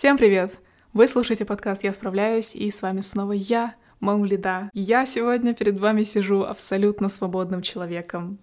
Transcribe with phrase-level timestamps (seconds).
[0.00, 0.62] Всем привет!
[0.94, 4.70] Вы слушаете подкаст «Я справляюсь», и с вами снова я, Маулида.
[4.72, 8.38] Я сегодня перед вами сижу абсолютно свободным человеком,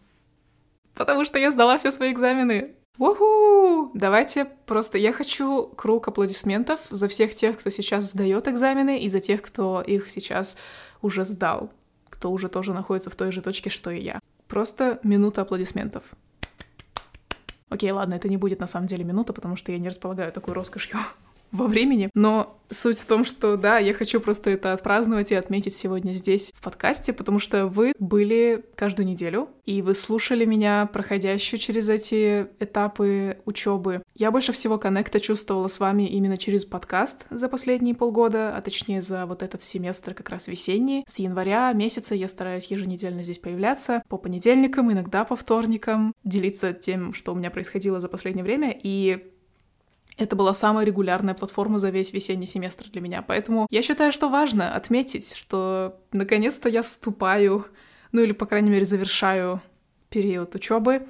[0.94, 2.76] потому что я сдала все свои экзамены.
[3.00, 3.90] Уху!
[3.96, 5.00] Давайте просто...
[5.00, 9.82] Я хочу круг аплодисментов за всех тех, кто сейчас сдает экзамены, и за тех, кто
[9.82, 10.60] их сейчас
[11.02, 11.72] уже сдал,
[12.12, 14.20] кто уже тоже находится в той же точке, что и я.
[14.48, 16.04] Просто минута аплодисментов.
[17.70, 20.54] Окей, ладно, это не будет на самом деле минута, потому что я не располагаю такой
[20.54, 21.00] роскошью
[21.52, 25.76] во времени, но суть в том, что да, я хочу просто это отпраздновать и отметить
[25.76, 31.60] сегодня здесь в подкасте, потому что вы были каждую неделю, и вы слушали меня, проходящую
[31.60, 34.04] через эти этапы учебы.
[34.16, 39.02] Я больше всего коннекта чувствовала с вами именно через подкаст за последние полгода, а точнее
[39.02, 41.04] за вот этот семестр как раз весенний.
[41.08, 47.14] С января месяца я стараюсь еженедельно здесь появляться, по понедельникам, иногда по вторникам, делиться тем,
[47.14, 49.32] что у меня происходило за последнее время, и
[50.18, 53.22] это была самая регулярная платформа за весь весенний семестр для меня.
[53.22, 57.68] Поэтому я считаю, что важно отметить, что наконец-то я вступаю,
[58.12, 59.62] ну или, по крайней мере, завершаю
[60.10, 61.06] период учебы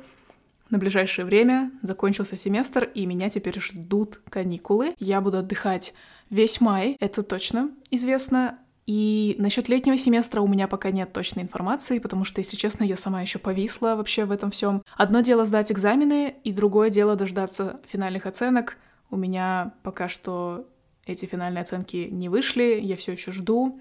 [0.69, 1.71] на ближайшее время.
[1.81, 4.93] Закончился семестр, и меня теперь ждут каникулы.
[4.99, 5.93] Я буду отдыхать
[6.29, 8.59] весь май, это точно известно.
[8.85, 12.95] И насчет летнего семестра у меня пока нет точной информации, потому что, если честно, я
[12.95, 14.81] сама еще повисла вообще в этом всем.
[14.95, 18.77] Одно дело сдать экзамены, и другое дело дождаться финальных оценок.
[19.09, 20.67] У меня пока что
[21.05, 23.79] эти финальные оценки не вышли, я все еще жду,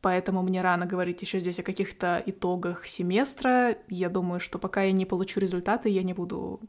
[0.00, 3.78] поэтому мне рано говорить еще здесь о каких-то итогах семестра.
[3.88, 6.60] Я думаю, что пока я не получу результаты, я не буду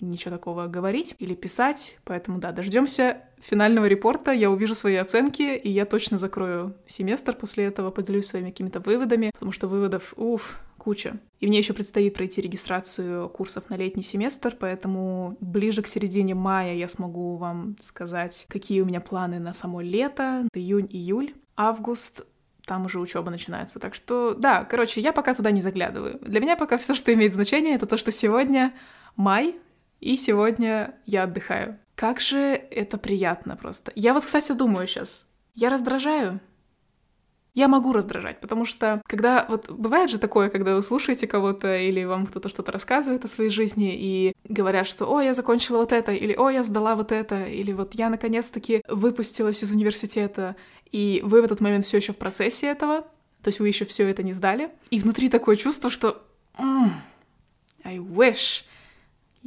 [0.00, 1.98] ничего такого говорить или писать.
[2.04, 7.64] Поэтому да, дождемся финального репорта, я увижу свои оценки, и я точно закрою семестр после
[7.64, 11.18] этого, поделюсь своими какими-то выводами, потому что выводов, уф, куча.
[11.40, 16.74] И мне еще предстоит пройти регистрацию курсов на летний семестр, поэтому ближе к середине мая
[16.74, 21.34] я смогу вам сказать, какие у меня планы на само лето, июнь-июль.
[21.56, 22.24] Август
[22.64, 23.80] там уже учеба начинается.
[23.80, 26.20] Так что, да, короче, я пока туда не заглядываю.
[26.20, 28.72] Для меня пока все, что имеет значение, это то, что сегодня
[29.16, 29.56] май,
[30.00, 31.80] и сегодня я отдыхаю.
[31.96, 33.90] Как же это приятно просто.
[33.96, 35.26] Я вот, кстати, думаю сейчас,
[35.56, 36.38] я раздражаю
[37.56, 42.04] я могу раздражать, потому что когда вот бывает же такое, когда вы слушаете кого-то или
[42.04, 46.12] вам кто-то что-то рассказывает о своей жизни и говорят, что «О, я закончила вот это»,
[46.12, 50.54] или «О, я сдала вот это», или «Вот я наконец-таки выпустилась из университета»,
[50.92, 53.00] и вы в этот момент все еще в процессе этого,
[53.42, 56.22] то есть вы еще все это не сдали, и внутри такое чувство, что
[57.84, 58.64] I wish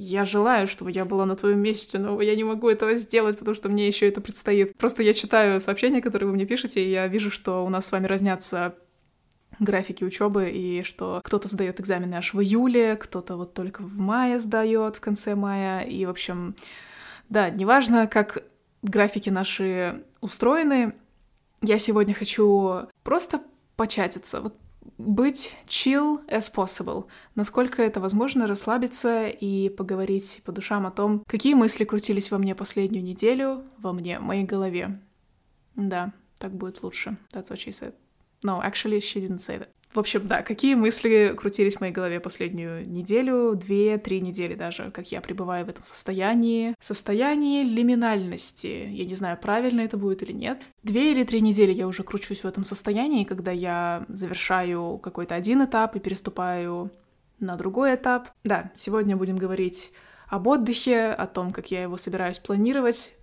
[0.02, 3.54] я желаю, чтобы я была на твоем месте, но я не могу этого сделать, потому
[3.54, 4.78] что мне еще это предстоит.
[4.78, 7.92] Просто я читаю сообщения, которые вы мне пишете, и я вижу, что у нас с
[7.92, 8.76] вами разнятся
[9.60, 14.40] графики учебы, и что кто-то сдает экзамены аж в июле, кто-то вот только в мае
[14.40, 16.56] сдает, в конце мая, и, в общем,
[17.28, 18.44] да, неважно, как
[18.82, 20.94] графики наши устроены,
[21.62, 23.42] я сегодня хочу просто
[23.76, 24.56] початиться, вот
[25.00, 27.06] быть chill as possible.
[27.34, 32.54] Насколько это возможно, расслабиться и поговорить по душам о том, какие мысли крутились во мне
[32.54, 35.00] последнюю неделю, во мне, в моей голове.
[35.76, 37.18] Да, так будет лучше.
[37.32, 37.94] That's what she said.
[38.44, 39.70] No, actually, she didn't say that.
[39.94, 45.12] В общем, да, какие мысли крутились в моей голове последнюю неделю, две-три недели даже, как
[45.12, 46.76] я пребываю в этом состоянии.
[46.80, 48.88] Состояние лиминальности.
[48.92, 50.68] Я не знаю, правильно это будет или нет.
[50.84, 55.64] Две или три недели я уже кручусь в этом состоянии, когда я завершаю какой-то один
[55.66, 56.92] этап и переступаю
[57.40, 58.30] на другой этап.
[58.44, 59.92] Да, сегодня будем говорить
[60.28, 63.14] об отдыхе, о том, как я его собираюсь планировать,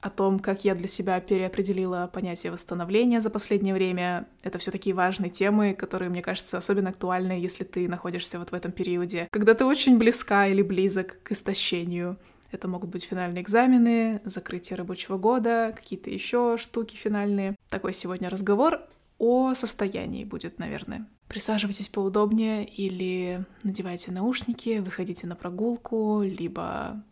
[0.00, 4.28] о том, как я для себя переопределила понятие восстановления за последнее время.
[4.42, 8.54] Это все такие важные темы, которые, мне кажется, особенно актуальны, если ты находишься вот в
[8.54, 12.18] этом периоде, когда ты очень близка или близок к истощению.
[12.50, 17.56] Это могут быть финальные экзамены, закрытие рабочего года, какие-то еще штуки финальные.
[17.68, 18.80] Такой сегодня разговор
[19.18, 21.06] о состоянии будет, наверное.
[21.26, 27.02] Присаживайтесь поудобнее или надевайте наушники, выходите на прогулку, либо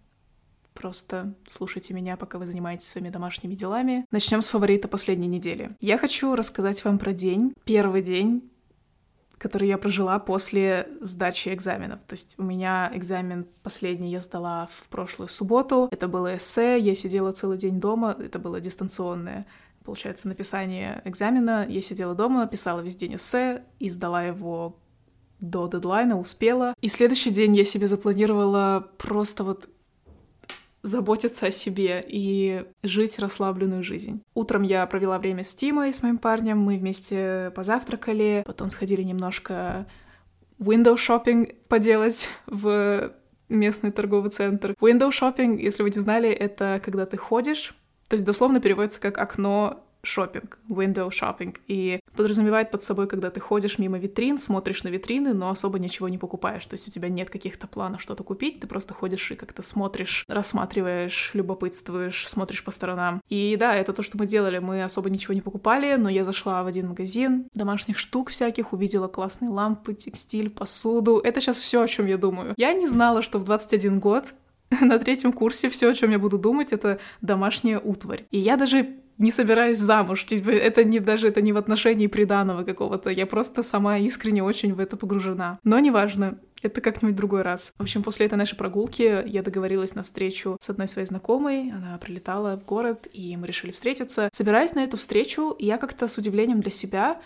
[0.77, 4.05] Просто слушайте меня, пока вы занимаетесь своими домашними делами.
[4.11, 5.75] Начнем с фаворита последней недели.
[5.81, 8.51] Я хочу рассказать вам про день, первый день,
[9.39, 12.01] который я прожила после сдачи экзаменов.
[12.07, 15.89] То есть у меня экзамен последний я сдала в прошлую субботу.
[15.91, 19.47] Это было эссе, я сидела целый день дома, это было дистанционное
[19.85, 21.65] получается, написание экзамена.
[21.69, 24.81] Я сидела дома, писала весь день эссе и сдала его
[25.39, 26.75] до дедлайна, успела.
[26.81, 29.69] И следующий день я себе запланировала просто вот
[30.87, 34.23] заботиться о себе и жить расслабленную жизнь.
[34.35, 39.87] Утром я провела время с Тимой, с моим парнем, мы вместе позавтракали, потом сходили немножко
[40.59, 43.13] window shopping поделать в
[43.49, 44.75] местный торговый центр.
[44.81, 47.77] Window shopping, если вы не знали, это когда ты ходишь
[48.09, 53.41] То есть дословно переводится как окно шопинг, window shopping, и подразумевает под собой, когда ты
[53.41, 57.09] ходишь мимо витрин, смотришь на витрины, но особо ничего не покупаешь, то есть у тебя
[57.09, 62.71] нет каких-то планов что-то купить, ты просто ходишь и как-то смотришь, рассматриваешь, любопытствуешь, смотришь по
[62.71, 63.21] сторонам.
[63.29, 66.63] И да, это то, что мы делали, мы особо ничего не покупали, но я зашла
[66.63, 71.19] в один магазин домашних штук всяких, увидела классные лампы, текстиль, посуду.
[71.19, 72.55] Это сейчас все, о чем я думаю.
[72.57, 74.35] Я не знала, что в 21 год
[74.81, 78.27] на третьем курсе все, о чем я буду думать, это домашняя утварь.
[78.31, 80.25] И я даже не собираюсь замуж.
[80.25, 83.11] Типа, это не даже это не в отношении приданого какого-то.
[83.11, 85.59] Я просто сама искренне очень в это погружена.
[85.65, 86.39] Но неважно.
[86.63, 87.73] Это как-нибудь другой раз.
[87.79, 91.71] В общем, после этой нашей прогулки я договорилась на встречу с одной своей знакомой.
[91.71, 94.31] Она прилетала в город, и мы решили встретиться.
[94.33, 97.21] Собираясь на эту встречу, я как-то с удивлением для себя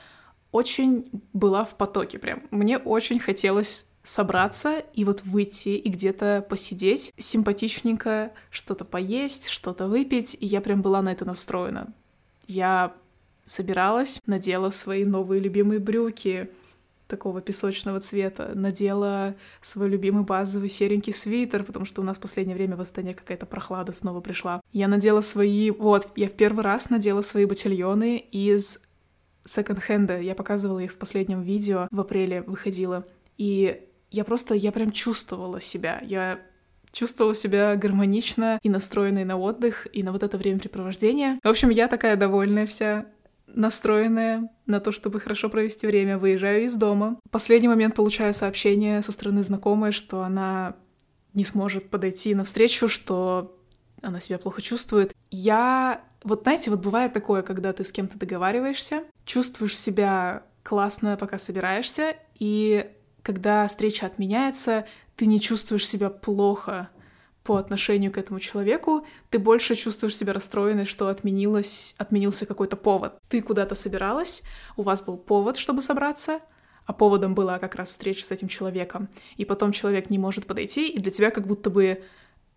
[0.52, 2.42] очень была в потоке прям.
[2.50, 10.36] Мне очень хотелось собраться и вот выйти и где-то посидеть симпатичненько, что-то поесть, что-то выпить,
[10.40, 11.92] и я прям была на это настроена.
[12.46, 12.94] Я
[13.44, 16.50] собиралась, надела свои новые любимые брюки
[17.06, 22.56] такого песочного цвета, надела свой любимый базовый серенький свитер, потому что у нас в последнее
[22.56, 24.60] время в Астане какая-то прохлада снова пришла.
[24.72, 25.72] Я надела свои...
[25.72, 28.80] Вот, я в первый раз надела свои ботильоны из
[29.44, 30.20] секонд-хенда.
[30.20, 33.04] Я показывала их в последнем видео, в апреле выходила.
[33.36, 36.00] И я просто, я прям чувствовала себя.
[36.02, 36.40] Я
[36.92, 41.38] чувствовала себя гармонично и настроенной на отдых, и на вот это времяпрепровождение.
[41.42, 43.06] В общем, я такая довольная вся,
[43.46, 46.18] настроенная на то, чтобы хорошо провести время.
[46.18, 47.18] Выезжаю из дома.
[47.24, 50.76] В последний момент получаю сообщение со стороны знакомой, что она
[51.34, 53.56] не сможет подойти навстречу, что
[54.02, 55.14] она себя плохо чувствует.
[55.30, 56.02] Я...
[56.22, 62.14] Вот знаете, вот бывает такое, когда ты с кем-то договариваешься, чувствуешь себя классно, пока собираешься,
[62.38, 62.90] и
[63.22, 64.86] когда встреча отменяется,
[65.16, 66.90] ты не чувствуешь себя плохо
[67.42, 73.18] по отношению к этому человеку, ты больше чувствуешь себя расстроенной, что отменилось, отменился какой-то повод.
[73.28, 74.42] Ты куда-то собиралась,
[74.76, 76.40] у вас был повод, чтобы собраться,
[76.84, 79.08] а поводом была как раз встреча с этим человеком.
[79.36, 82.02] И потом человек не может подойти, и для тебя как будто бы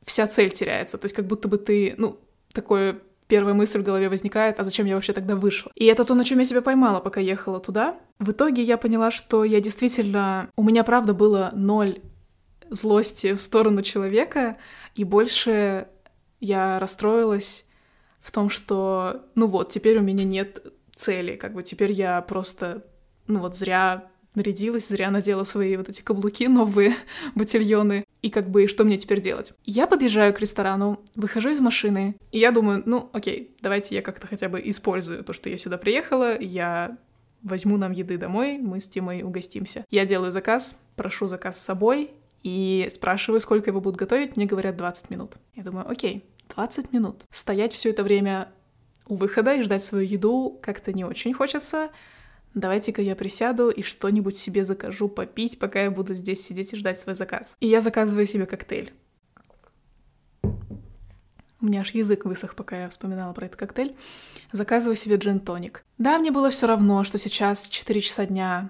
[0.04, 0.98] вся цель теряется.
[0.98, 2.20] То есть как будто бы ты, ну,
[2.52, 3.00] такое
[3.34, 5.72] первая мысль в голове возникает, а зачем я вообще тогда вышла?
[5.74, 7.98] И это то, на чем я себя поймала, пока ехала туда.
[8.20, 10.52] В итоге я поняла, что я действительно...
[10.56, 11.98] У меня, правда, было ноль
[12.70, 14.58] злости в сторону человека,
[14.94, 15.88] и больше
[16.42, 17.66] я расстроилась
[18.20, 22.86] в том, что, ну вот, теперь у меня нет цели, как бы теперь я просто,
[23.26, 26.94] ну вот, зря нарядилась, зря надела свои вот эти каблуки новые,
[27.34, 28.06] ботильоны.
[28.24, 29.54] И как бы, что мне теперь делать?
[29.66, 34.28] Я подъезжаю к ресторану, выхожу из машины, и я думаю, ну, окей, давайте я как-то
[34.28, 36.98] хотя бы использую то, что я сюда приехала, я
[37.42, 39.86] возьму нам еды домой, мы с Тимой угостимся.
[39.92, 42.12] Я делаю заказ, прошу заказ с собой,
[42.44, 45.36] и спрашиваю, сколько его будут готовить, мне говорят 20 минут.
[45.54, 46.24] Я думаю, окей,
[46.56, 47.24] 20 минут.
[47.30, 48.50] Стоять все это время
[49.06, 51.90] у выхода и ждать свою еду как-то не очень хочется,
[52.54, 57.00] давайте-ка я присяду и что-нибудь себе закажу попить, пока я буду здесь сидеть и ждать
[57.00, 57.58] свой заказ.
[57.60, 58.94] И я заказываю себе коктейль.
[61.62, 63.96] У меня аж язык высох, пока я вспоминала про этот коктейль.
[64.52, 65.86] Заказываю себе джин-тоник.
[65.98, 68.70] Да, мне было все равно, что сейчас 4 часа дня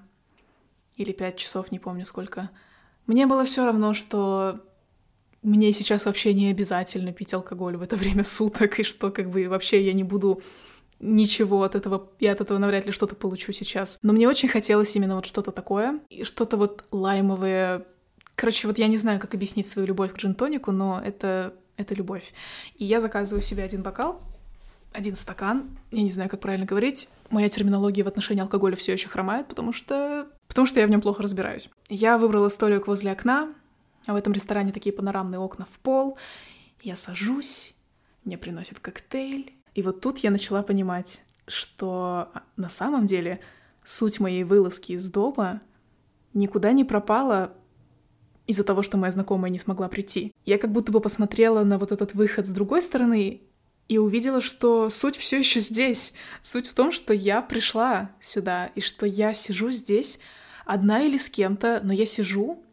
[0.96, 2.51] или 5 часов, не помню сколько.
[3.08, 4.63] Мне было все равно, что
[5.41, 9.48] мне сейчас вообще не обязательно пить алкоголь в это время суток, и что как бы
[9.50, 10.41] вообще я не буду
[11.03, 14.00] ничего от этого, я от этого навряд ли что-то получу сейчас.
[14.01, 17.86] Но мне очень хотелось именно вот что-то такое, и что-то вот лаймовое.
[18.36, 22.33] Короче, вот я не знаю, как объяснить свою любовь к джин-тонику, но это, это любовь.
[22.77, 24.22] И я заказываю себе один бокал,
[24.93, 27.10] один стакан, я не знаю, как правильно говорить.
[27.29, 30.27] Моя терминология в отношении алкоголя все еще хромает, потому что...
[30.48, 31.69] потому что я в нем плохо разбираюсь.
[31.89, 33.53] Я выбрала столик возле окна,
[34.05, 36.17] а в этом ресторане такие панорамные окна в пол.
[36.81, 37.75] Я сажусь,
[38.24, 43.39] мне приносят коктейль, и вот тут я начала понимать, что на самом деле
[43.84, 45.62] суть моей вылазки из дома
[46.34, 47.53] никуда не пропала
[48.48, 50.34] из-за того, что моя знакомая не смогла прийти.
[50.46, 53.42] Я как будто бы посмотрела на вот этот выход с другой стороны
[53.88, 56.13] и увидела, что суть все еще здесь.
[56.42, 60.20] Суть в том, что я пришла сюда, и что я сижу здесь
[60.65, 62.63] одна или с кем-то, но я сижу,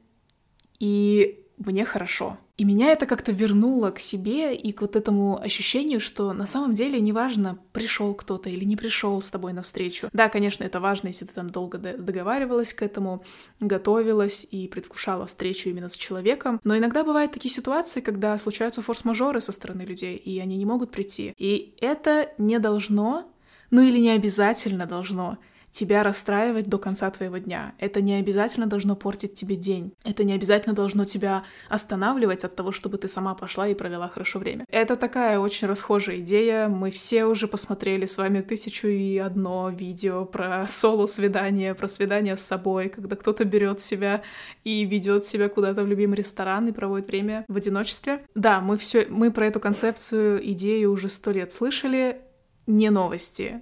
[0.79, 2.39] и мне хорошо.
[2.61, 6.75] И меня это как-то вернуло к себе и к вот этому ощущению, что на самом
[6.75, 10.11] деле неважно, пришел кто-то или не пришел с тобой навстречу.
[10.13, 13.25] Да, конечно, это важно, если ты там долго договаривалась к этому,
[13.61, 16.61] готовилась и предвкушала встречу именно с человеком.
[16.63, 20.91] Но иногда бывают такие ситуации, когда случаются форс-мажоры со стороны людей, и они не могут
[20.91, 21.33] прийти.
[21.39, 23.27] И это не должно,
[23.71, 25.39] ну или не обязательно должно
[25.71, 27.75] тебя расстраивать до конца твоего дня.
[27.79, 29.93] Это не обязательно должно портить тебе день.
[30.05, 34.39] Это не обязательно должно тебя останавливать от того, чтобы ты сама пошла и провела хорошо
[34.39, 34.65] время.
[34.69, 36.69] Это такая очень расхожая идея.
[36.69, 42.43] Мы все уже посмотрели с вами тысячу и одно видео про соло-свидание, про свидание с
[42.43, 44.23] собой, когда кто-то берет себя
[44.65, 48.25] и ведет себя куда-то в любимый ресторан и проводит время в одиночестве.
[48.35, 52.21] Да, мы все, мы про эту концепцию, идею уже сто лет слышали.
[52.67, 53.61] Не новости.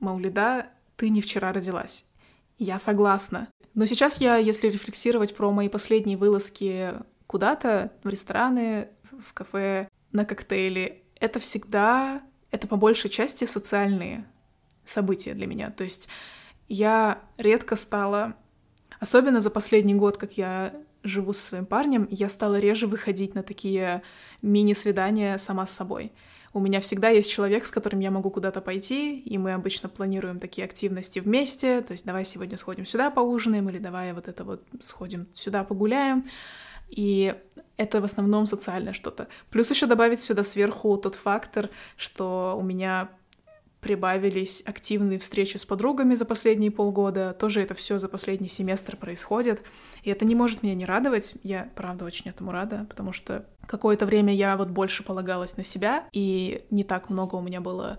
[0.00, 0.66] Маулида
[0.96, 2.06] ты не вчера родилась.
[2.58, 3.48] Я согласна.
[3.74, 6.92] Но сейчас я, если рефлексировать про мои последние вылазки
[7.26, 14.24] куда-то, в рестораны, в кафе, на коктейли, это всегда, это по большей части социальные
[14.84, 15.70] события для меня.
[15.70, 16.08] То есть
[16.68, 18.34] я редко стала,
[19.00, 20.72] особенно за последний год, как я
[21.02, 24.02] живу со своим парнем, я стала реже выходить на такие
[24.42, 26.12] мини-свидания сама с собой.
[26.54, 30.38] У меня всегда есть человек, с которым я могу куда-то пойти, и мы обычно планируем
[30.38, 34.62] такие активности вместе, то есть давай сегодня сходим сюда поужинаем, или давай вот это вот
[34.80, 36.26] сходим сюда погуляем.
[36.88, 37.34] И
[37.76, 39.26] это в основном социальное что-то.
[39.50, 43.10] Плюс еще добавить сюда сверху тот фактор, что у меня
[43.84, 47.36] прибавились активные встречи с подругами за последние полгода.
[47.38, 49.62] Тоже это все за последний семестр происходит.
[50.04, 51.34] И это не может меня не радовать.
[51.42, 56.08] Я, правда, очень этому рада, потому что какое-то время я вот больше полагалась на себя,
[56.12, 57.98] и не так много у меня было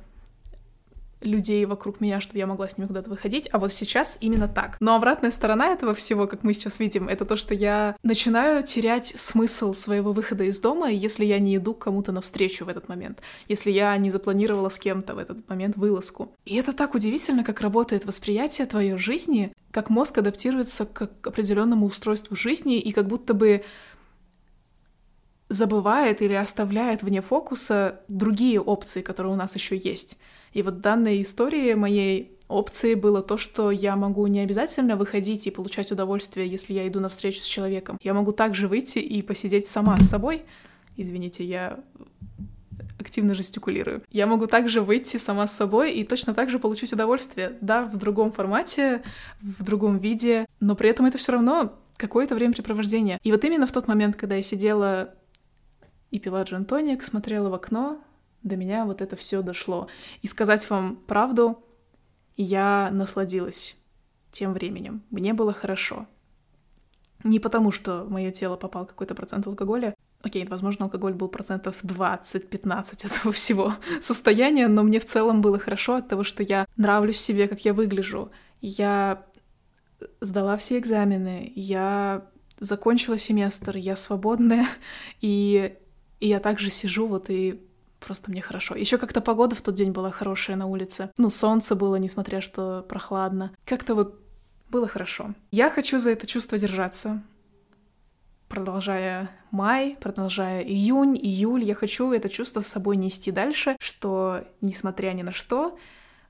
[1.21, 4.77] людей вокруг меня, чтобы я могла с ними куда-то выходить, а вот сейчас именно так.
[4.79, 9.07] Но обратная сторона этого всего, как мы сейчас видим, это то, что я начинаю терять
[9.15, 13.21] смысл своего выхода из дома, если я не иду к кому-то навстречу в этот момент,
[13.47, 16.33] если я не запланировала с кем-то в этот момент вылазку.
[16.45, 22.35] И это так удивительно, как работает восприятие твоей жизни, как мозг адаптируется к определенному устройству
[22.35, 23.63] жизни, и как будто бы
[25.49, 30.17] забывает или оставляет вне фокуса другие опции, которые у нас еще есть.
[30.55, 35.45] И вот в данной истории моей опцией было то, что я могу не обязательно выходить
[35.47, 37.99] и получать удовольствие, если я иду на встречу с человеком.
[38.01, 40.43] Я могу также выйти и посидеть сама с собой.
[40.95, 41.83] Извините, я
[42.97, 44.03] активно жестикулирую.
[44.09, 47.57] Я могу также выйти сама с собой и точно так же получить удовольствие.
[47.59, 49.03] Да, в другом формате,
[49.41, 53.19] в другом виде, но при этом это все равно какое-то времяпрепровождение.
[53.23, 55.15] И вот именно в тот момент, когда я сидела
[56.11, 57.99] и пила джин-тоник, смотрела в окно,
[58.45, 59.89] до меня вот это все дошло.
[60.21, 61.61] И сказать вам правду,
[62.37, 63.75] я насладилась
[64.31, 65.03] тем временем.
[65.09, 66.07] Мне было хорошо.
[67.23, 69.95] Не потому, что в мое тело попал какой-то процент алкоголя.
[70.21, 75.95] Окей, возможно, алкоголь был процентов 20-15 этого всего состояния, но мне в целом было хорошо
[75.95, 78.31] от того, что я нравлюсь себе, как я выгляжу.
[78.61, 79.25] Я
[80.21, 82.27] сдала все экзамены, я
[82.59, 84.65] закончила семестр, я свободная,
[85.21, 85.75] и,
[86.19, 87.64] и я также сижу вот и
[88.05, 88.75] просто мне хорошо.
[88.75, 91.11] Еще как-то погода в тот день была хорошая на улице.
[91.17, 93.51] Ну, солнце было, несмотря что прохладно.
[93.65, 94.21] Как-то вот
[94.69, 95.33] было хорошо.
[95.51, 97.23] Я хочу за это чувство держаться.
[98.47, 105.11] Продолжая май, продолжая июнь, июль, я хочу это чувство с собой нести дальше, что, несмотря
[105.13, 105.77] ни на что,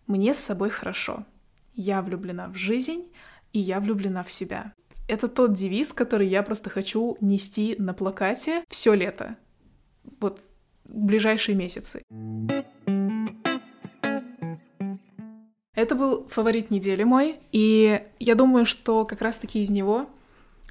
[0.08, 1.26] мне с собой хорошо.
[1.74, 3.12] Я влюблена в жизнь,
[3.52, 4.74] и я влюблена в себя.
[5.08, 9.36] Это тот девиз, который я просто хочу нести на плакате все лето.
[10.20, 10.42] Вот
[10.86, 12.02] ближайшие месяцы.
[15.74, 20.10] Это был фаворит недели мой, и я думаю, что как раз-таки из него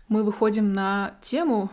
[0.09, 1.71] мы выходим на тему,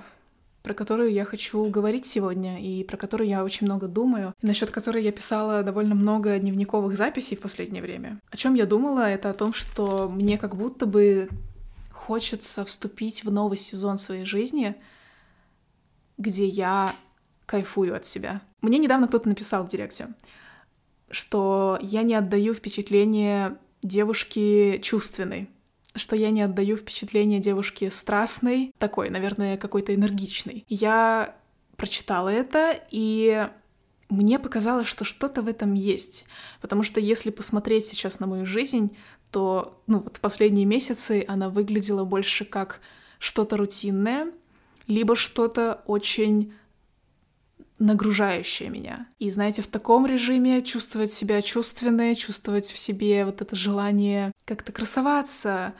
[0.63, 4.69] про которую я хочу говорить сегодня, и про которую я очень много думаю, и насчет
[4.69, 8.19] которой я писала довольно много дневниковых записей в последнее время.
[8.29, 11.29] О чем я думала, это о том, что мне как будто бы
[11.91, 14.75] хочется вступить в новый сезон своей жизни,
[16.17, 16.93] где я
[17.51, 18.41] кайфую от себя.
[18.61, 20.07] Мне недавно кто-то написал в директе,
[21.09, 25.49] что я не отдаю впечатление девушки чувственной,
[25.93, 30.63] что я не отдаю впечатление девушки страстной, такой, наверное, какой-то энергичной.
[30.69, 31.35] Я
[31.75, 33.49] прочитала это, и
[34.07, 36.25] мне показалось, что что-то в этом есть.
[36.61, 38.95] Потому что если посмотреть сейчас на мою жизнь,
[39.29, 42.79] то, ну, вот в последние месяцы она выглядела больше как
[43.19, 44.31] что-то рутинное,
[44.87, 46.53] либо что-то очень
[47.81, 49.07] нагружающее меня.
[49.17, 54.71] И знаете, в таком режиме чувствовать себя чувственной, чувствовать в себе вот это желание как-то
[54.71, 55.73] красоваться,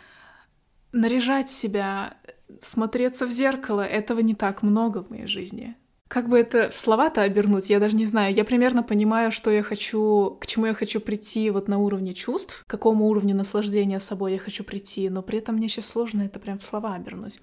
[0.91, 2.15] наряжать себя,
[2.60, 5.75] смотреться в зеркало, этого не так много в моей жизни.
[6.08, 8.34] Как бы это в слова-то обернуть, я даже не знаю.
[8.34, 12.63] Я примерно понимаю, что я хочу, к чему я хочу прийти вот на уровне чувств,
[12.65, 16.39] к какому уровню наслаждения собой я хочу прийти, но при этом мне сейчас сложно это
[16.39, 17.39] прям в слова обернуть.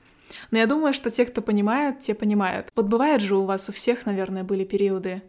[0.51, 2.69] Но я думаю, что те, кто понимают, те понимают.
[2.75, 5.23] Вот бывает же у вас у всех, наверное, были периоды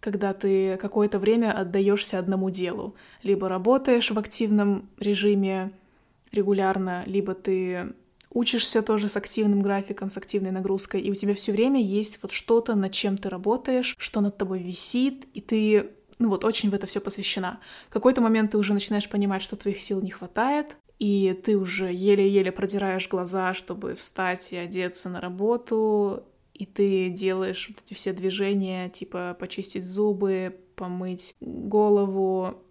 [0.00, 2.94] когда ты какое-то время отдаешься одному делу.
[3.24, 5.72] Либо работаешь в активном режиме
[6.30, 7.94] регулярно, либо ты
[8.32, 12.32] учишься тоже с активным графиком, с активной нагрузкой, и у тебя все время есть вот
[12.32, 16.74] что-то, над чем ты работаешь, что над тобой висит, и ты ну вот очень в
[16.74, 17.60] это все посвящена.
[17.88, 21.92] В какой-то момент ты уже начинаешь понимать, что твоих сил не хватает, и ты уже
[21.92, 28.12] еле-еле продираешь глаза, чтобы встать и одеться на работу, и ты делаешь вот эти все
[28.12, 32.64] движения, типа почистить зубы, помыть голову,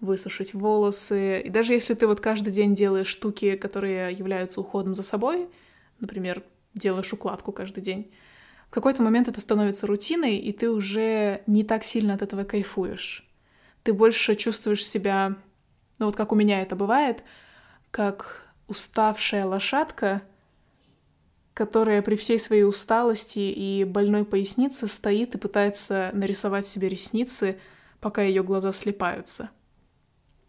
[0.00, 1.40] высушить волосы.
[1.40, 5.48] И даже если ты вот каждый день делаешь штуки, которые являются уходом за собой,
[5.98, 6.42] например,
[6.74, 8.12] делаешь укладку каждый день,
[8.72, 13.30] в какой-то момент это становится рутиной, и ты уже не так сильно от этого кайфуешь.
[13.82, 15.36] Ты больше чувствуешь себя,
[15.98, 17.22] ну вот как у меня это бывает,
[17.90, 20.22] как уставшая лошадка,
[21.52, 27.60] которая при всей своей усталости и больной пояснице стоит и пытается нарисовать себе ресницы,
[28.00, 29.50] пока ее глаза слепаются.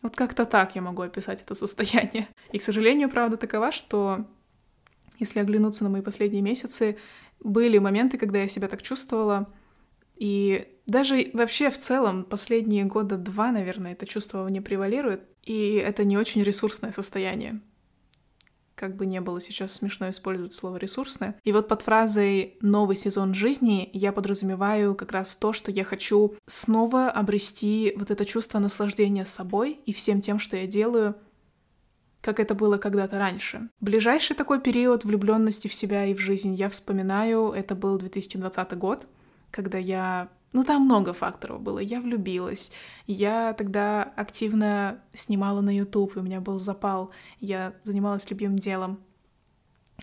[0.01, 2.29] Вот как-то так я могу описать это состояние.
[2.53, 4.25] И, к сожалению, правда такова, что
[5.19, 6.97] если оглянуться на мои последние месяцы,
[7.43, 9.51] были моменты, когда я себя так чувствовала,
[10.15, 16.03] и даже вообще в целом последние года два, наверное, это чувство не превалирует, и это
[16.03, 17.61] не очень ресурсное состояние.
[18.75, 21.35] Как бы не было сейчас смешно использовать слово «ресурсное».
[21.43, 26.35] И вот под фразой «новый сезон жизни» я подразумеваю как раз то, что я хочу
[26.47, 31.15] снова обрести вот это чувство наслаждения собой и всем тем, что я делаю,
[32.23, 33.69] как это было когда-то раньше.
[33.81, 39.05] Ближайший такой период влюбленности в себя и в жизнь я вспоминаю, это был 2020 год,
[39.51, 41.79] когда я ну, там много факторов было.
[41.79, 42.71] Я влюбилась.
[43.07, 47.09] Я тогда активно снимала на YouTube, у меня был запал.
[47.39, 48.99] Я занималась любимым делом.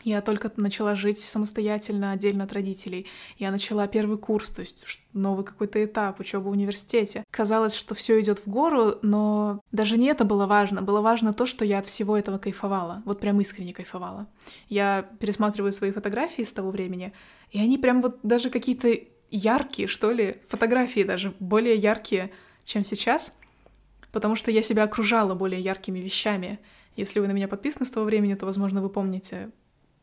[0.02, 3.06] Я только начала жить самостоятельно, отдельно от родителей.
[3.38, 7.24] Я начала первый курс, то есть новый какой-то этап, учеба в университете.
[7.30, 10.80] Казалось, что все идет в гору, но даже не это было важно.
[10.80, 13.02] Было важно то, что я от всего этого кайфовала.
[13.04, 14.26] Вот прям искренне кайфовала.
[14.68, 17.12] Я пересматриваю свои фотографии с того времени,
[17.50, 18.96] и они прям вот даже какие-то
[19.30, 22.30] яркие, что ли, фотографии даже более яркие,
[22.64, 23.36] чем сейчас,
[24.12, 26.58] потому что я себя окружала более яркими вещами.
[26.96, 29.50] Если вы на меня подписаны с того времени, то, возможно, вы помните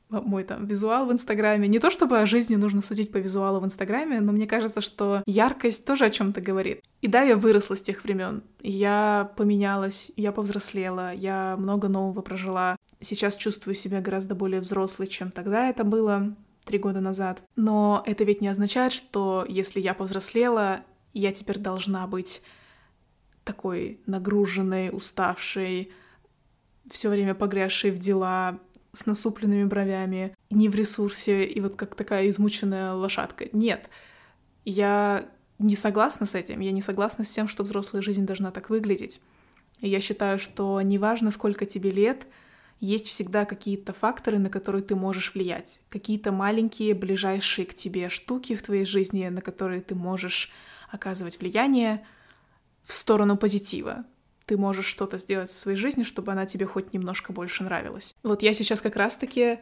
[0.09, 1.67] мой там визуал в Инстаграме.
[1.67, 5.21] Не то чтобы о жизни нужно судить по визуалу в Инстаграме, но мне кажется, что
[5.25, 6.81] яркость тоже о чем-то говорит.
[7.01, 8.43] И да, я выросла с тех времен.
[8.61, 12.75] Я поменялась, я повзрослела, я много нового прожила.
[13.01, 17.43] Сейчас чувствую себя гораздо более взрослой, чем тогда это было три года назад.
[17.55, 20.81] Но это ведь не означает, что если я повзрослела,
[21.13, 22.43] я теперь должна быть
[23.43, 25.91] такой нагруженной, уставшей,
[26.91, 28.59] все время погрязшей в дела,
[28.97, 33.45] с насупленными бровями, не в ресурсе и вот как такая измученная лошадка.
[33.53, 33.89] Нет,
[34.65, 35.25] я
[35.59, 39.21] не согласна с этим, я не согласна с тем, что взрослая жизнь должна так выглядеть.
[39.81, 42.27] Я считаю, что неважно, сколько тебе лет,
[42.79, 48.55] есть всегда какие-то факторы, на которые ты можешь влиять, какие-то маленькие, ближайшие к тебе штуки
[48.55, 50.51] в твоей жизни, на которые ты можешь
[50.89, 52.05] оказывать влияние
[52.83, 54.05] в сторону позитива.
[54.47, 58.15] Ты можешь что-то сделать со своей жизнью, чтобы она тебе хоть немножко больше нравилась.
[58.23, 59.59] Вот я сейчас как раз-таки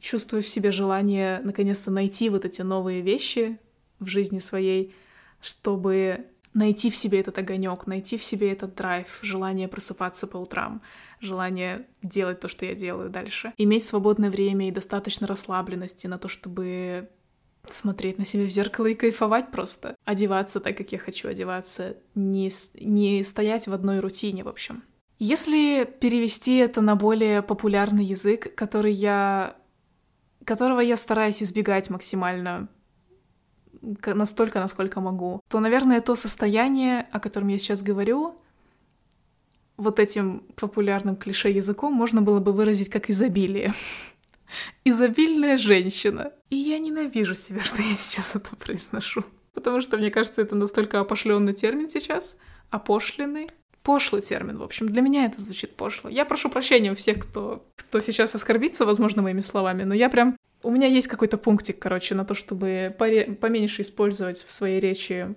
[0.00, 3.58] чувствую в себе желание наконец-то найти вот эти новые вещи
[4.00, 4.94] в жизни своей,
[5.40, 10.80] чтобы найти в себе этот огонек, найти в себе этот драйв, желание просыпаться по утрам,
[11.20, 13.52] желание делать то, что я делаю дальше.
[13.58, 17.10] Иметь свободное время и достаточно расслабленности на то, чтобы
[17.74, 19.94] смотреть на себя в зеркало и кайфовать просто.
[20.04, 21.96] Одеваться так, как я хочу одеваться.
[22.14, 24.82] Не, не стоять в одной рутине, в общем.
[25.18, 29.56] Если перевести это на более популярный язык, который я
[30.44, 32.68] которого я стараюсь избегать максимально
[34.06, 38.40] настолько, насколько могу, то, наверное, то состояние, о котором я сейчас говорю,
[39.76, 43.74] вот этим популярным клише языком можно было бы выразить как изобилие.
[44.84, 46.32] Изобильная женщина.
[46.50, 49.24] И я ненавижу себя, что я сейчас это произношу.
[49.54, 52.36] Потому что, мне кажется, это настолько опошленный термин сейчас.
[52.70, 53.48] Опошленный.
[53.82, 54.88] Пошлый термин, в общем.
[54.88, 56.10] Для меня это звучит пошло.
[56.10, 60.36] Я прошу прощения у всех, кто, кто сейчас оскорбится, возможно, моими словами, но я прям
[60.62, 65.34] у меня есть какой-то пунктик, короче, на то, чтобы поменьше использовать в своей речи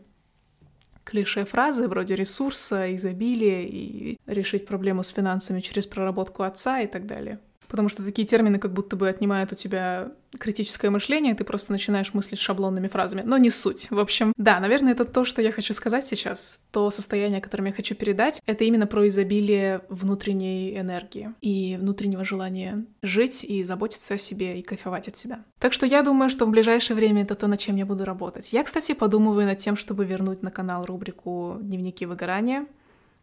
[1.03, 7.39] клише-фразы вроде ресурса, изобилия и решить проблему с финансами через проработку отца и так далее.
[7.71, 12.13] Потому что такие термины как будто бы отнимают у тебя критическое мышление, ты просто начинаешь
[12.13, 13.23] мыслить шаблонными фразами.
[13.25, 13.87] Но не суть.
[13.89, 16.61] В общем, да, наверное, это то, что я хочу сказать сейчас.
[16.71, 22.85] То состояние, которое я хочу передать, это именно про изобилие внутренней энергии и внутреннего желания
[23.01, 25.45] жить и заботиться о себе и кайфовать от себя.
[25.57, 28.51] Так что я думаю, что в ближайшее время это то, над чем я буду работать.
[28.51, 32.65] Я, кстати, подумываю над тем, чтобы вернуть на канал рубрику «Дневники выгорания»,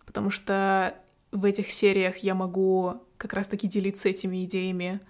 [0.07, 0.95] потому что
[1.31, 5.01] в этих сериях я могу как раз-таки делиться этими идеями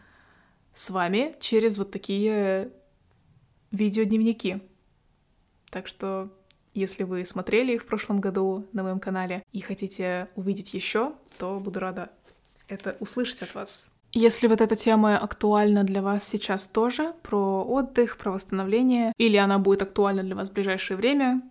[0.72, 2.72] с вами через вот такие
[3.70, 4.60] видеодневники.
[5.70, 6.30] Так что,
[6.74, 11.60] если вы смотрели их в прошлом году на моем канале и хотите увидеть еще, то
[11.60, 12.10] буду рада
[12.68, 13.90] это услышать от вас.
[14.12, 19.58] Если вот эта тема актуальна для вас сейчас тоже, про отдых, про восстановление, или она
[19.58, 21.42] будет актуальна для вас в ближайшее время,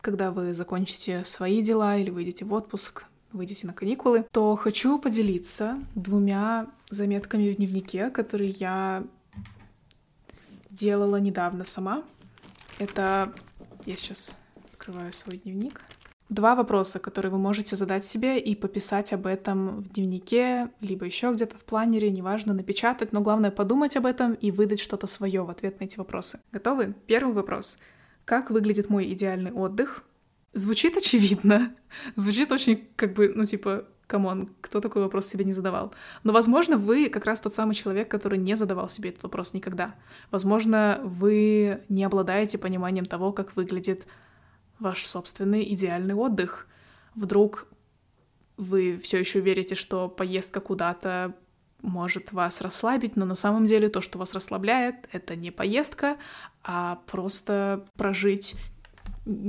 [0.00, 5.78] когда вы закончите свои дела или выйдете в отпуск, выйдете на каникулы, то хочу поделиться
[5.94, 9.04] двумя заметками в дневнике, которые я
[10.70, 12.04] делала недавно сама.
[12.78, 13.32] Это...
[13.84, 14.36] Я сейчас
[14.72, 15.82] открываю свой дневник.
[16.28, 21.32] Два вопроса, которые вы можете задать себе и пописать об этом в дневнике, либо еще
[21.32, 25.48] где-то в планере, неважно, напечатать, но главное подумать об этом и выдать что-то свое в
[25.48, 26.40] ответ на эти вопросы.
[26.52, 26.94] Готовы?
[27.06, 27.78] Первый вопрос.
[28.26, 30.04] Как выглядит мой идеальный отдых?
[30.52, 31.74] Звучит очевидно.
[32.14, 35.94] Звучит очень, как бы, ну, типа, come on, кто такой вопрос себе не задавал?
[36.24, 39.94] Но, возможно, вы как раз тот самый человек, который не задавал себе этот вопрос никогда.
[40.30, 44.06] Возможно, вы не обладаете пониманием того, как выглядит
[44.78, 46.66] ваш собственный идеальный отдых.
[47.14, 47.66] Вдруг
[48.56, 51.34] вы все еще верите, что поездка куда-то
[51.82, 56.16] может вас расслабить, но на самом деле то, что вас расслабляет, это не поездка,
[56.64, 58.56] а просто прожить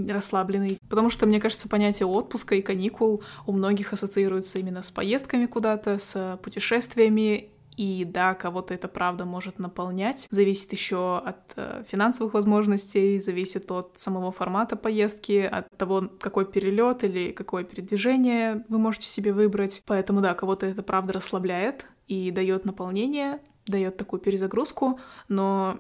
[0.08, 0.80] расслабленный.
[0.90, 5.98] Потому что, мне кажется, понятие отпуска и каникул у многих ассоциируется именно с поездками куда-то,
[6.00, 7.50] с путешествиями.
[7.78, 10.28] И да, кого-то это правда может наполнять.
[10.32, 17.06] Зависит еще от э, финансовых возможностей, зависит от самого формата поездки, от того, какой перелет
[17.06, 19.82] или какое передвижение вы можете себе выбрать.
[19.86, 25.80] Поэтому да, кого-то это правда расслабляет и дает наполнение, дает такую перезагрузку, но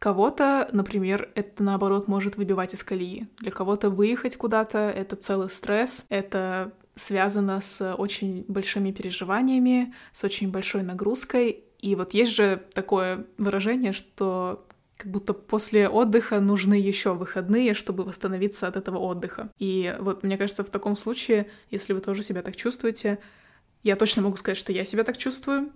[0.00, 3.28] Кого-то, например, это наоборот может выбивать из колеи.
[3.38, 10.50] Для кого-то выехать куда-то— это целый стресс, это связано с очень большими переживаниями, с очень
[10.50, 11.64] большой нагрузкой.
[11.80, 18.04] И вот есть же такое выражение, что как будто после отдыха нужны еще выходные, чтобы
[18.04, 19.50] восстановиться от этого отдыха.
[19.58, 23.18] И вот мне кажется, в таком случае, если вы тоже себя так чувствуете,
[23.82, 25.70] я точно могу сказать, что я себя так чувствую.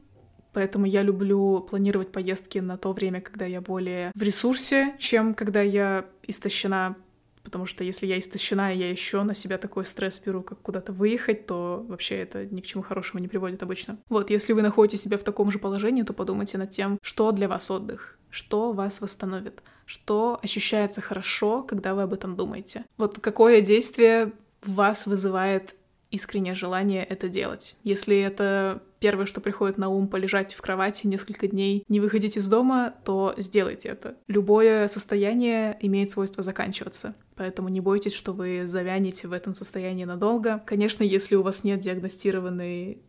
[0.54, 5.60] Поэтому я люблю планировать поездки на то время, когда я более в ресурсе, чем когда
[5.60, 6.96] я истощена.
[7.42, 10.92] Потому что если я истощена, и я еще на себя такой стресс беру, как куда-то
[10.92, 13.98] выехать, то вообще это ни к чему хорошему не приводит обычно.
[14.08, 17.48] Вот, если вы находите себя в таком же положении, то подумайте над тем, что для
[17.48, 22.84] вас отдых, что вас восстановит, что ощущается хорошо, когда вы об этом думаете.
[22.96, 25.74] Вот какое действие вас вызывает
[26.14, 27.76] искреннее желание это делать.
[27.82, 32.48] Если это первое, что приходит на ум, полежать в кровати несколько дней, не выходить из
[32.48, 34.16] дома, то сделайте это.
[34.28, 37.14] Любое состояние имеет свойство заканчиваться.
[37.36, 40.62] Поэтому не бойтесь, что вы завянете в этом состоянии надолго.
[40.64, 43.02] Конечно, если у вас нет диагностированной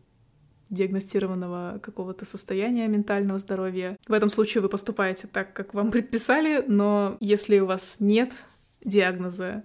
[0.68, 3.96] диагностированного какого-то состояния ментального здоровья.
[4.08, 8.32] В этом случае вы поступаете так, как вам предписали, но если у вас нет
[8.84, 9.62] диагноза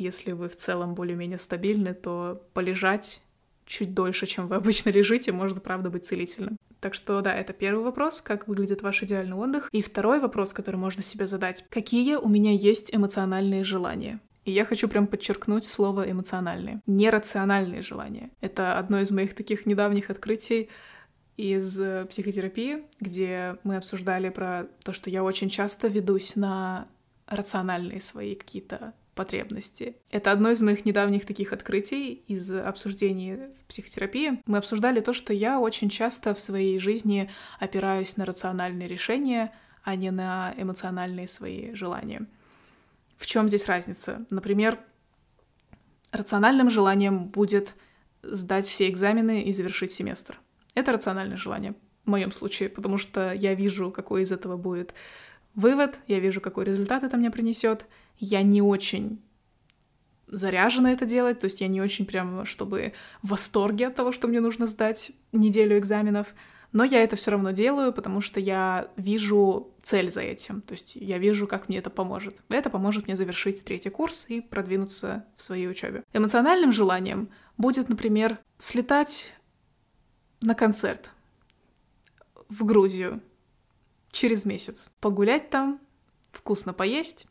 [0.00, 3.22] если вы в целом более-менее стабильны, то полежать
[3.66, 6.56] чуть дольше, чем вы обычно лежите, может, правда, быть целительным.
[6.80, 9.68] Так что, да, это первый вопрос, как выглядит ваш идеальный отдых.
[9.70, 14.18] И второй вопрос, который можно себе задать, какие у меня есть эмоциональные желания?
[14.46, 16.80] И я хочу прям подчеркнуть слово эмоциональные.
[16.86, 18.30] Нерациональные желания.
[18.40, 20.70] Это одно из моих таких недавних открытий
[21.36, 26.88] из психотерапии, где мы обсуждали про то, что я очень часто ведусь на
[27.26, 29.96] рациональные свои какие-то потребности.
[30.10, 34.40] Это одно из моих недавних таких открытий из обсуждений в психотерапии.
[34.46, 37.28] Мы обсуждали то, что я очень часто в своей жизни
[37.58, 39.52] опираюсь на рациональные решения,
[39.84, 42.26] а не на эмоциональные свои желания.
[43.18, 44.24] В чем здесь разница?
[44.30, 44.78] Например,
[46.12, 47.74] рациональным желанием будет
[48.22, 50.40] сдать все экзамены и завершить семестр.
[50.74, 51.74] Это рациональное желание
[52.06, 54.94] в моем случае, потому что я вижу, какой из этого будет
[55.54, 57.84] вывод, я вижу, какой результат это мне принесет,
[58.20, 59.20] я не очень
[60.28, 64.28] заряжена это делать, то есть я не очень прям, чтобы в восторге от того, что
[64.28, 66.34] мне нужно сдать неделю экзаменов,
[66.72, 70.94] но я это все равно делаю, потому что я вижу цель за этим, то есть
[70.94, 72.42] я вижу, как мне это поможет.
[72.48, 76.04] Это поможет мне завершить третий курс и продвинуться в своей учебе.
[76.12, 79.32] Эмоциональным желанием будет, например, слетать
[80.40, 81.12] на концерт,
[82.48, 83.20] в Грузию
[84.12, 84.90] через месяц.
[85.00, 85.80] Погулять там,
[86.32, 87.26] вкусно поесть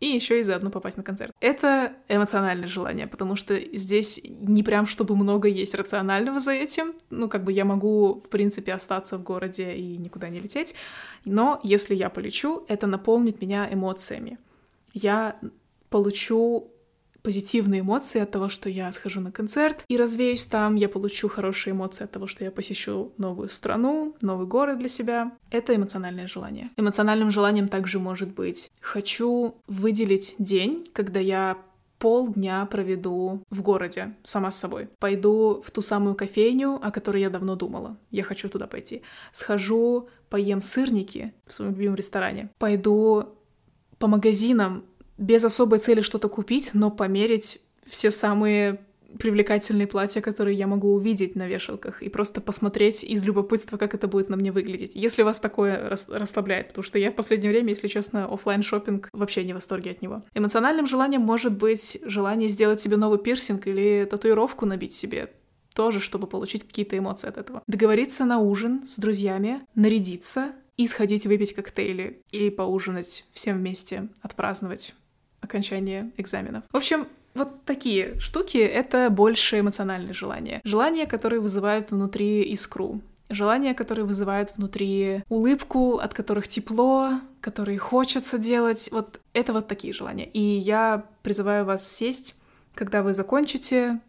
[0.00, 1.32] и еще и заодно попасть на концерт.
[1.40, 6.94] Это эмоциональное желание, потому что здесь не прям чтобы много есть рационального за этим.
[7.10, 10.74] Ну, как бы я могу, в принципе, остаться в городе и никуда не лететь,
[11.24, 14.38] но если я полечу, это наполнит меня эмоциями.
[14.94, 15.38] Я
[15.90, 16.69] получу
[17.22, 21.72] позитивные эмоции от того, что я схожу на концерт и развеюсь там, я получу хорошие
[21.72, 25.32] эмоции от того, что я посещу новую страну, новый город для себя.
[25.50, 26.70] Это эмоциональное желание.
[26.76, 31.56] Эмоциональным желанием также может быть «хочу выделить день, когда я
[32.00, 34.88] полдня проведу в городе сама с собой.
[34.98, 37.98] Пойду в ту самую кофейню, о которой я давно думала.
[38.10, 39.02] Я хочу туда пойти.
[39.32, 42.50] Схожу, поем сырники в своем любимом ресторане.
[42.58, 43.26] Пойду
[43.98, 44.84] по магазинам
[45.20, 48.80] без особой цели что-то купить, но померить все самые
[49.18, 54.08] привлекательные платья, которые я могу увидеть на вешалках, и просто посмотреть из любопытства, как это
[54.08, 54.92] будет на мне выглядеть.
[54.94, 59.08] Если вас такое рас расслабляет, потому что я в последнее время, если честно, офлайн шопинг
[59.12, 60.22] вообще не в восторге от него.
[60.34, 65.30] Эмоциональным желанием может быть желание сделать себе новый пирсинг или татуировку набить себе
[65.74, 67.62] тоже, чтобы получить какие-то эмоции от этого.
[67.66, 74.94] Договориться на ужин с друзьями, нарядиться и сходить выпить коктейли и поужинать всем вместе, отпраздновать
[75.50, 76.64] окончания экзаменов.
[76.70, 80.60] В общем, вот такие штуки— это больше эмоциональные желания.
[80.64, 83.00] Желания, которые вызывают внутри искру.
[83.28, 88.88] Желания, которые вызывают внутри улыбку, от которых тепло, которые хочется делать.
[88.90, 90.26] Вот это вот такие желания.
[90.26, 92.34] И я призываю вас сесть,
[92.74, 94.00] когда вы закончите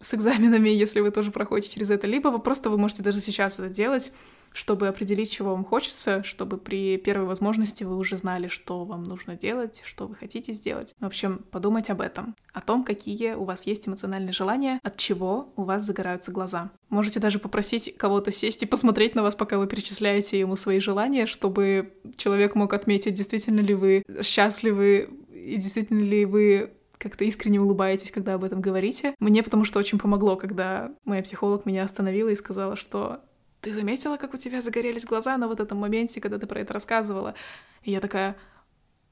[0.00, 3.58] с экзаменами, если вы тоже проходите через это, либо вы просто вы можете даже сейчас
[3.58, 4.12] это делать,
[4.54, 9.34] чтобы определить, чего вам хочется, чтобы при первой возможности вы уже знали, что вам нужно
[9.34, 10.94] делать, что вы хотите сделать.
[11.00, 15.52] В общем, подумать об этом, о том, какие у вас есть эмоциональные желания, от чего
[15.56, 16.70] у вас загораются глаза.
[16.88, 21.26] Можете даже попросить кого-то сесть и посмотреть на вас, пока вы перечисляете ему свои желания,
[21.26, 28.12] чтобы человек мог отметить, действительно ли вы счастливы и действительно ли вы как-то искренне улыбаетесь,
[28.12, 29.14] когда об этом говорите.
[29.18, 33.20] Мне потому что очень помогло, когда моя психолог меня остановила и сказала, что
[33.64, 36.74] ты заметила, как у тебя загорелись глаза на вот этом моменте, когда ты про это
[36.74, 37.34] рассказывала?
[37.82, 38.36] И я такая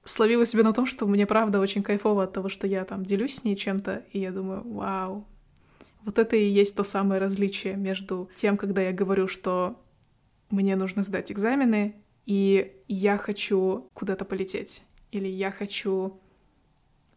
[0.05, 3.37] словила себя на том, что мне правда очень кайфово от того, что я там делюсь
[3.37, 5.27] с ней чем-то, и я думаю, вау,
[6.05, 9.81] вот это и есть то самое различие между тем, когда я говорю, что
[10.51, 11.95] мне нужно сдать экзамены,
[12.27, 16.21] и я хочу куда-то полететь, или я хочу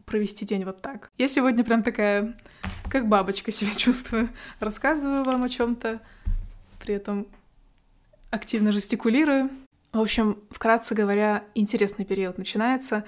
[0.06, 1.12] провести день вот так.
[1.17, 2.38] Я сегодня прям такая,
[2.89, 4.30] как бабочка себя чувствую.
[4.62, 6.00] Рассказываю вам о чем-то,
[6.86, 7.28] при этом
[8.30, 9.50] активно жестикулирую.
[9.91, 13.06] В общем, вкратце говоря, интересный период начинается.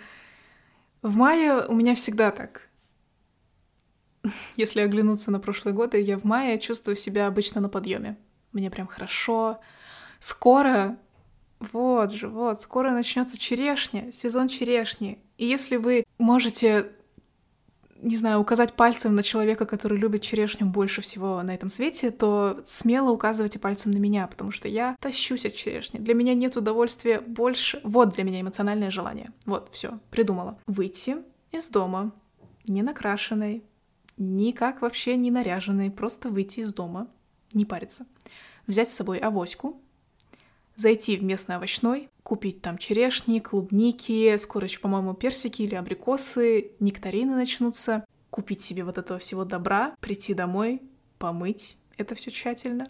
[1.04, 2.70] В мае у меня всегда так.
[4.56, 8.18] Если оглянуться на прошлые годы, я в мае чувствую себя обычно на подъеме.
[8.52, 9.60] Мне прям хорошо.
[10.18, 10.98] Скоро,
[11.60, 15.20] вот же, вот, скоро начнется черешня, сезон черешни.
[15.38, 16.94] И если вы можете
[18.02, 22.60] не знаю, указать пальцем на человека, который любит черешню больше всего на этом свете, то
[22.64, 26.00] смело указывайте пальцем на меня, потому что я тащусь от черешни.
[26.00, 27.82] Для меня нет удовольствия больше.
[27.84, 29.32] Вот для меня эмоциональное желание.
[29.46, 30.60] Вот, все, придумала.
[30.68, 31.18] Выйти
[31.52, 32.14] из дома,
[32.68, 33.64] не накрашенной,
[34.18, 37.08] никак вообще не наряженной, просто выйти из дома,
[37.54, 38.06] не париться.
[38.68, 39.82] Взять с собой авоську,
[40.78, 47.36] зайти в местный овощной, купить там черешни, клубники, скоро еще, по-моему, персики или абрикосы, нектарины
[47.36, 50.82] начнутся, купить себе вот этого всего добра, прийти домой,
[51.18, 52.86] помыть это все тщательно,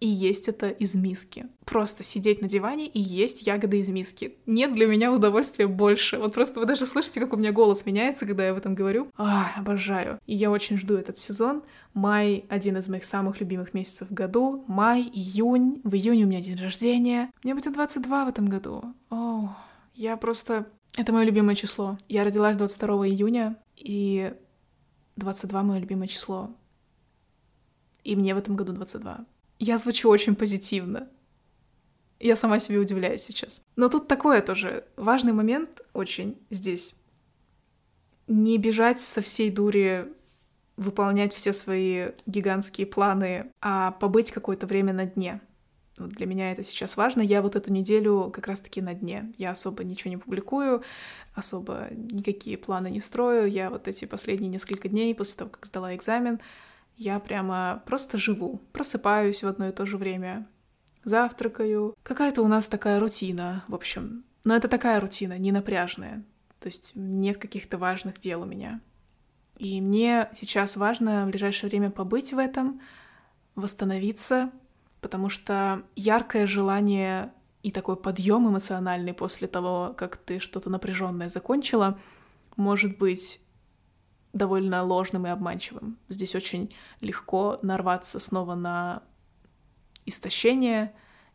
[0.00, 1.46] и есть это из миски.
[1.64, 4.36] Просто сидеть на диване и есть ягоды из миски.
[4.46, 6.18] Нет для меня удовольствия больше.
[6.18, 9.10] Вот просто вы даже слышите, как у меня голос меняется, когда я об этом говорю.
[9.16, 10.18] А, обожаю.
[10.26, 11.62] И я очень жду этот сезон.
[11.94, 14.64] Май— один из моих самых любимых месяцев в году.
[14.68, 15.80] Май, июнь.
[15.82, 17.30] В июне у меня день рождения.
[17.42, 18.94] Мне будет 22 в этом году.
[19.10, 19.56] О,
[19.94, 20.66] я просто...
[20.96, 21.98] Это мое любимое число.
[22.08, 24.32] Я родилась 22 июня, и
[25.16, 26.50] 22— мое любимое число.
[28.04, 29.26] И мне в этом году 22.
[29.58, 31.08] Я звучу очень позитивно.
[32.18, 33.62] Я сама себе удивляюсь сейчас.
[33.76, 36.94] Но тут такое тоже важный момент очень здесь.
[38.26, 40.12] Не бежать со всей дури
[40.76, 45.40] выполнять все свои гигантские планы, а побыть какое-то время на дне.
[45.98, 47.22] Вот для меня это сейчас важно.
[47.22, 49.32] Я вот эту неделю как раз-таки на дне.
[49.38, 50.82] Я особо ничего не публикую,
[51.34, 53.50] особо никакие планы не строю.
[53.50, 56.40] Я вот эти последние несколько дней после того, как сдала экзамен,
[56.96, 60.48] я прямо просто живу, просыпаюсь в одно и то же время,
[61.04, 61.94] завтракаю.
[62.02, 64.24] Какая-то у нас такая рутина, в общем.
[64.44, 66.24] Но это такая рутина, не напряжная.
[66.60, 68.80] То есть нет каких-то важных дел у меня.
[69.58, 72.80] И мне сейчас важно в ближайшее время побыть в этом,
[73.54, 74.50] восстановиться,
[75.00, 77.32] потому что яркое желание
[77.62, 81.98] и такой подъем эмоциональный после того, как ты что-то напряженное закончила,
[82.56, 83.40] может быть
[84.32, 85.98] довольно ложным и обманчивым.
[86.08, 89.02] Здесь очень легко нарваться снова на
[90.04, 90.92] истощение.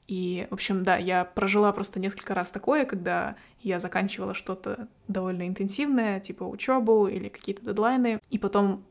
[0.08, 5.48] И, в общем, да, я прожила просто несколько раз такое, когда я заканчивала что-то довольно
[5.48, 8.86] интенсивное, типа учебу или какие-то дедлайны, и потом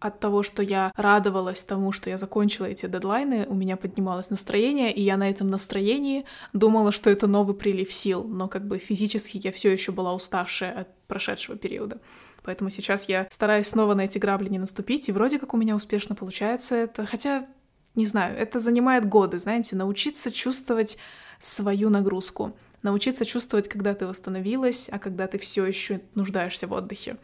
[0.00, 4.92] от того, что я радовалась тому, что я закончила эти дедлайны, у меня поднималось настроение,
[4.92, 9.38] и я на этом настроении думала, что это новый прилив сил, но как бы физически
[9.44, 12.00] я все еще была уставшая от прошедшего периода.
[12.42, 15.76] Поэтому сейчас я стараюсь снова на эти грабли не наступить, и вроде как у меня
[15.76, 17.46] успешно получается это, хотя,
[17.94, 20.98] не знаю, это занимает годы, знаете, научиться чувствовать
[21.38, 27.16] свою нагрузку, научиться чувствовать, когда ты восстановилась, а когда ты все еще нуждаешься в отдыхе.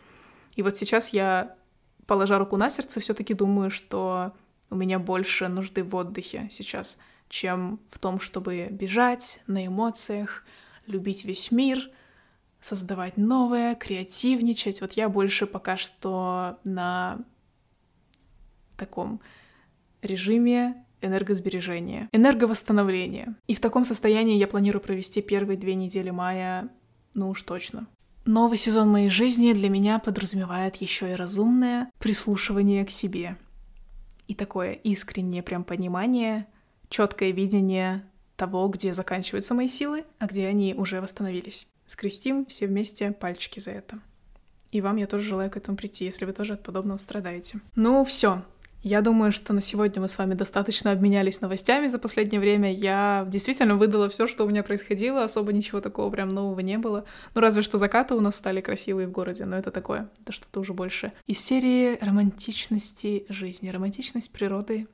[0.55, 1.57] И вот сейчас я
[2.07, 4.33] положа руку на сердце, все-таки думаю, что
[4.71, 6.99] у меня больше нужды в отдыхе сейчас,
[7.29, 10.45] чем в том, чтобы бежать на эмоциях,
[10.87, 11.91] любить весь мир,
[12.67, 14.81] создавать новое, креативничать.
[14.81, 17.19] Вот я больше пока что на
[18.77, 19.21] таком
[20.03, 23.37] режиме энергосбережения, энерговосстановления.
[23.47, 26.69] И в таком состоянии я планирую провести первые две недели мая,
[27.15, 27.87] ну уж точно.
[28.25, 33.37] Новый сезон моей жизни для меня подразумевает еще и разумное прислушивание к себе.
[34.27, 36.49] И такое искреннее прям понимание,
[36.89, 38.03] четкое видение
[38.35, 41.69] того, где заканчиваются мои силы, а где они уже восстановились.
[41.87, 43.99] Скрестим все вместе пальчики за это.
[44.73, 47.61] И вам я тоже желаю к этому прийти, если вы тоже от подобного страдаете.
[47.77, 48.43] Ну, все.
[48.83, 52.73] Я думаю, что на сегодня мы с вами достаточно обменялись новостями за последнее время.
[52.73, 57.05] Я действительно выдала все, что у меня происходило, особо ничего такого прям нового не было.
[57.35, 60.61] Ну, разве что закаты у нас стали красивые в городе, но это такое, это что-то
[60.61, 61.13] уже больше.
[61.27, 64.87] Из серии романтичности жизни, романтичность природы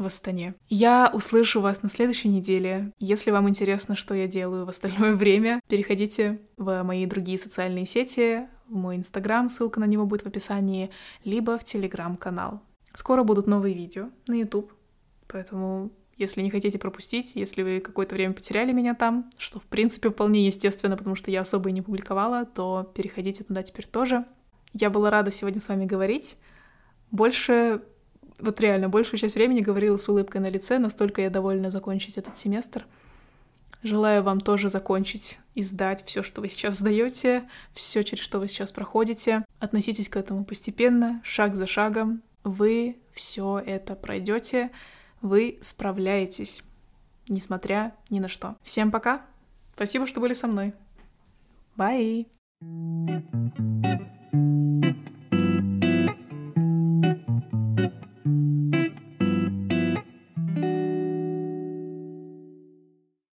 [0.00, 0.54] в Астане.
[0.68, 2.92] Я услышу вас на следующей неделе.
[2.98, 8.48] Если вам интересно, что я делаю в остальное время, переходите в мои другие социальные сети,
[8.68, 10.90] в мой инстаграм, ссылка на него будет в описании,
[11.24, 12.60] либо в телеграм-канал.
[12.94, 14.72] Скоро будут новые видео на YouTube,
[15.26, 20.10] поэтому если не хотите пропустить, если вы какое-то время потеряли меня там, что в принципе
[20.10, 24.26] вполне естественно, потому что я особо и не публиковала, то переходите туда теперь тоже.
[24.74, 26.36] Я была рада сегодня с вами говорить.
[27.10, 27.82] Больше,
[28.40, 32.36] вот реально, большую часть времени говорила с улыбкой на лице, настолько я довольна закончить этот
[32.36, 32.86] семестр.
[33.82, 38.46] Желаю вам тоже закончить и сдать все, что вы сейчас сдаете, все, через что вы
[38.46, 39.44] сейчас проходите.
[39.58, 44.70] Относитесь к этому постепенно, шаг за шагом, вы все это пройдете,
[45.22, 46.62] вы справляетесь,
[47.28, 48.56] несмотря ни на что.
[48.62, 49.22] Всем пока!
[49.74, 50.74] Спасибо, что были со мной.
[51.76, 52.26] Bye!